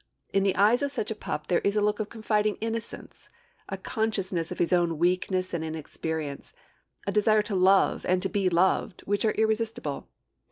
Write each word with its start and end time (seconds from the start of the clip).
In 0.33 0.41
the 0.41 0.55
eyes 0.55 0.81
of 0.81 0.89
such 0.91 1.11
a 1.11 1.15
pup 1.15 1.45
there 1.45 1.59
is 1.59 1.75
a 1.75 1.81
look 1.81 1.99
of 1.99 2.09
confiding 2.09 2.55
innocence, 2.55 3.29
a 3.69 3.77
consciousness 3.77 4.51
of 4.51 4.57
his 4.57 4.73
own 4.73 4.97
weakness 4.97 5.53
and 5.53 5.63
inexperience, 5.63 6.53
a 7.05 7.11
desire 7.11 7.43
to 7.43 7.55
love 7.55 8.03
and 8.09 8.19
to 8.23 8.27
be 8.27 8.49
loved, 8.49 9.01
which 9.01 9.25
are 9.25 9.33
irresistible. 9.33 10.07